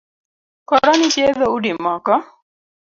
Koro 0.67 0.91
nitie 0.99 1.27
dhoudi 1.37 1.71
moko 1.83 2.15